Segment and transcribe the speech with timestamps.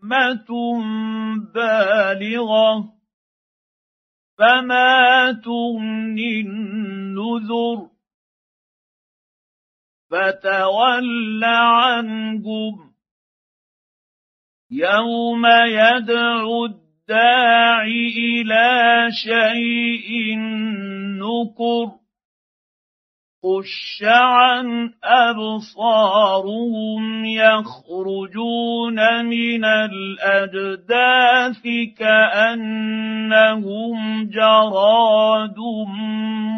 [0.00, 0.48] حكمه
[1.54, 2.92] بالغه
[4.38, 7.90] فما تغني النذر
[10.10, 12.94] فتول عنهم
[14.70, 20.38] يوم يدعو الداعي إلى شيء
[21.18, 21.99] نكر
[23.42, 31.62] خش عن ابصارهم يخرجون من الاجداث
[31.98, 33.96] كانهم
[34.30, 35.56] جراد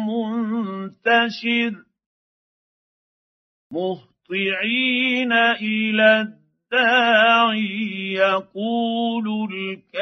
[0.07, 1.73] منتشر
[3.71, 9.25] مهطعين إلى الداعي يقول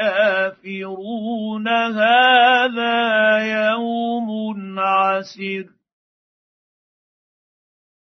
[0.02, 4.28] الكافرون هذا يوم
[4.78, 5.81] عسر.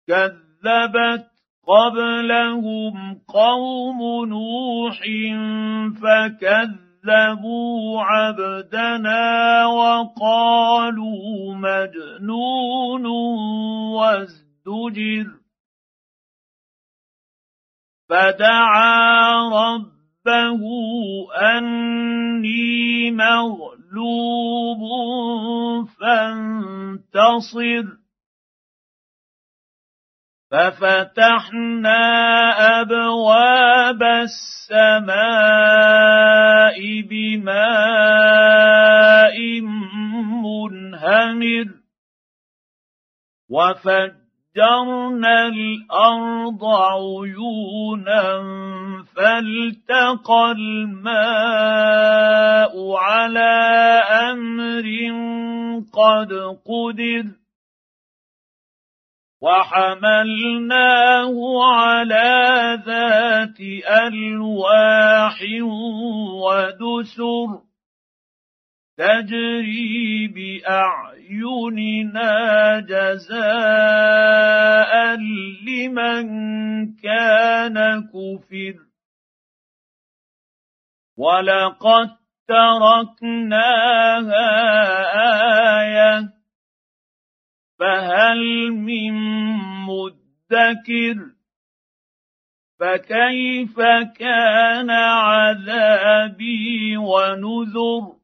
[0.09, 1.25] كذبت
[1.67, 5.01] قبلهم قوم نوح
[6.01, 13.05] فكذبوا عبدنا وقالوا مجنون
[13.95, 15.27] وازدجر.
[18.09, 20.61] فدعا ربه
[21.41, 24.81] أني مغلوب
[26.01, 27.98] فانتصر.
[30.51, 32.01] ففتحنا
[32.81, 35.19] أبواب السماء
[37.09, 38.49] بماء
[40.43, 41.67] منهمر
[43.49, 48.23] وفجرنا الأرض عيونا
[49.15, 51.93] فالتقى الماء
[52.95, 53.55] على
[54.31, 54.85] أمر
[55.93, 56.33] قد
[56.65, 57.38] قدر
[59.41, 63.59] وحملناه على ذات
[64.07, 65.37] ألواح
[66.43, 67.49] ودسر
[68.97, 72.33] تجري بأعيننا
[72.79, 74.11] جزاء
[75.67, 76.25] لمن
[76.95, 78.75] كان كفر.
[81.17, 82.09] ولقد
[82.47, 83.69] تركناها
[85.79, 86.38] آية
[87.79, 89.13] فهل من
[89.87, 91.31] مدكر؟
[92.79, 93.79] فكيف
[94.17, 98.15] كان عذابي ونذر؟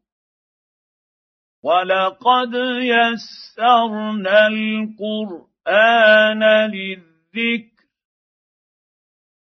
[1.64, 7.76] ولقد يسرنا القرآن للذكر.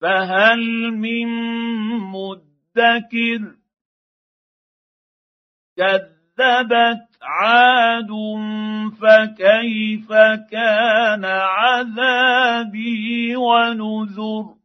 [0.01, 1.28] فهل من
[2.00, 3.57] مدكر؟
[6.38, 8.12] كذبت عاد
[9.02, 10.09] فكيف
[10.52, 12.96] كان عذابي
[13.36, 14.58] ونذر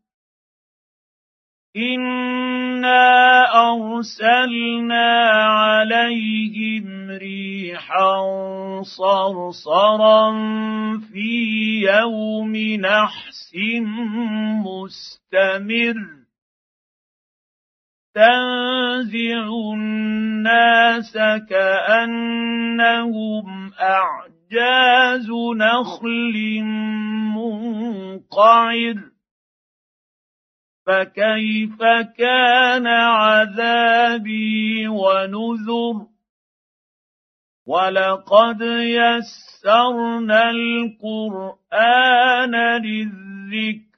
[1.76, 8.20] إنا أرسلنا عليهم ريحا
[8.82, 10.32] صرصرا
[11.12, 11.30] في
[11.80, 13.52] يوم نحس
[14.64, 16.21] مستمر
[18.14, 19.44] تنزع
[19.74, 21.12] الناس
[21.48, 23.46] كأنهم
[23.80, 26.60] أعجاز نخل
[27.36, 28.94] منقعر.
[30.86, 31.78] فكيف
[32.18, 36.06] كان عذابي ونذر؟
[37.66, 38.60] ولقد
[39.00, 43.92] يسرنا القرآن للذكر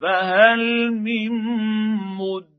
[0.00, 1.32] فهل من
[2.16, 2.57] مدكر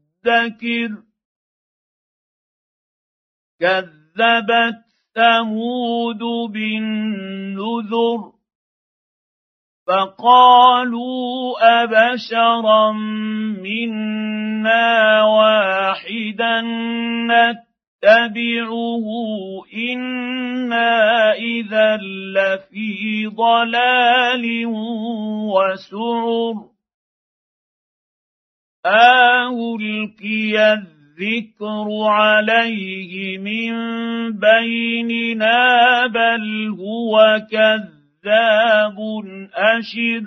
[3.60, 8.39] كذبت ثمود بالنذر
[9.88, 12.92] فقالوا أبشرا
[13.63, 16.62] منا واحدا
[17.31, 19.06] نتبعه
[19.74, 21.98] إنا إذا
[22.36, 24.66] لفي ضلال
[25.54, 26.79] وسعر.
[28.86, 33.74] ألقي الذكر عليه من
[34.40, 38.98] بيننا بل هو كذاب
[39.54, 40.24] أشر.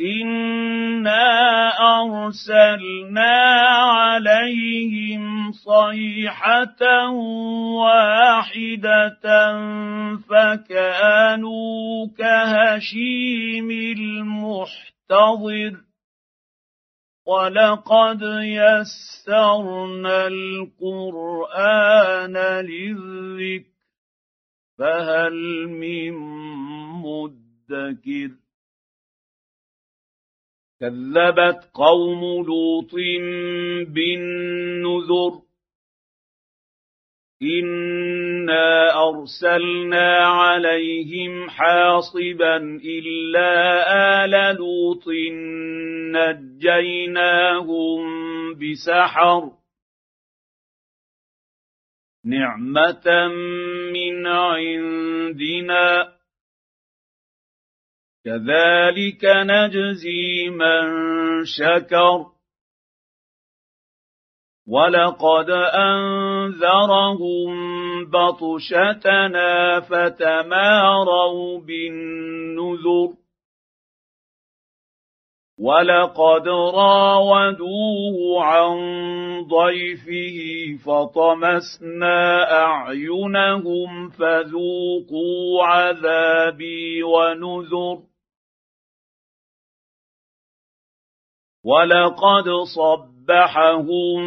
[0.00, 3.36] انا ارسلنا
[3.80, 7.10] عليهم صيحه
[7.80, 9.20] واحدة
[10.28, 13.70] فكانوا كهشيم
[14.00, 15.74] المحتضر
[17.26, 21.56] ولقد يسرنا القران
[22.66, 23.70] للذكر
[24.78, 26.12] فهل من
[27.04, 28.30] مدكر
[30.80, 32.94] كذبت قوم لوط
[33.94, 35.42] بالنذر.
[37.42, 45.04] انا ارسلنا عليهم حاصبا الا ال لوط
[46.16, 48.02] نجيناهم
[48.54, 49.50] بسحر.
[52.24, 53.28] نعمه
[53.92, 56.19] من عندنا.
[58.24, 60.84] كذلك نجزي من
[61.44, 62.26] شكر.
[64.68, 67.50] ولقد انذرهم
[68.10, 73.20] بطشتنا فتماروا بالنذر.
[75.58, 78.76] ولقد راودوه عن
[79.44, 80.38] ضيفه
[80.86, 88.09] فطمسنا اعينهم فذوقوا عذابي ونذر.
[91.64, 94.20] ولقد صبحهم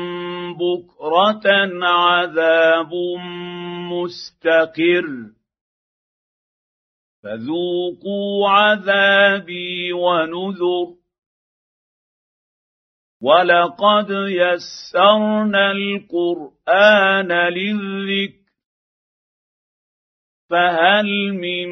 [0.53, 1.45] بكره
[1.85, 2.93] عذاب
[3.91, 5.07] مستقر
[7.23, 10.95] فذوقوا عذابي ونذر
[13.21, 18.43] ولقد يسرنا القران للذكر
[20.49, 21.69] فهل من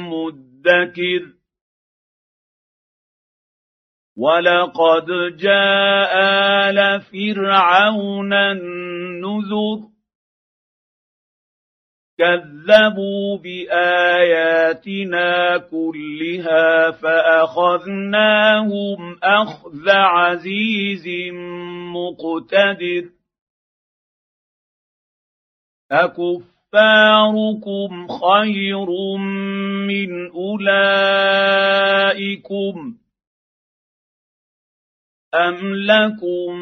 [0.00, 1.35] مدكر
[4.16, 6.12] ولقد جاء
[6.70, 9.96] ال فرعون النذر
[12.18, 14.78] كذبوا باياتنا
[15.58, 18.38] كلها فاخذناهم
[19.22, 21.08] اخذ عزيز
[21.94, 23.10] مقتدر
[25.92, 27.28] اكفاركم
[28.08, 28.86] خير
[29.86, 31.46] من اولئكم
[35.36, 36.56] أم لكم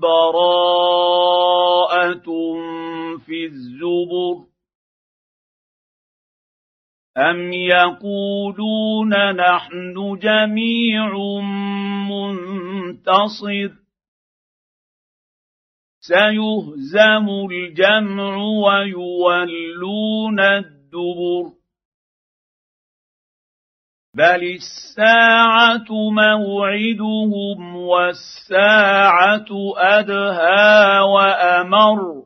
[0.00, 2.24] براءة
[3.26, 4.54] في الزبر
[7.16, 11.14] أم يقولون نحن جميع
[12.10, 13.70] منتصر
[16.00, 21.52] سيهزم الجمع ويولون الدبر
[24.14, 32.24] بل الساعة موعدهم والساعة ادهى وامر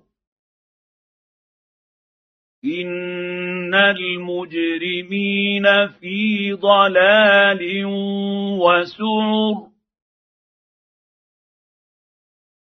[2.65, 7.85] ان المجرمين في ضلال
[8.61, 9.69] وسعر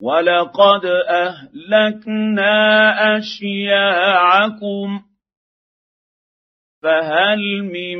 [0.00, 2.56] ولقد اهلكنا
[3.18, 5.02] اشياعكم
[6.82, 7.98] فهل من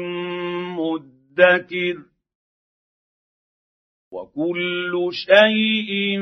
[0.76, 1.96] مدكر
[4.12, 6.20] وكل شيء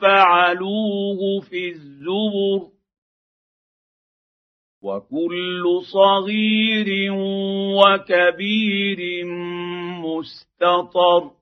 [0.00, 2.72] فعلوه في الزبر
[4.82, 7.12] وكل صغير
[7.78, 9.26] وكبير
[10.04, 11.41] مستطر